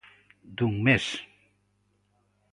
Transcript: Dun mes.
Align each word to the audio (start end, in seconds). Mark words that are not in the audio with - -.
Dun 0.57 0.73
mes. 0.85 1.05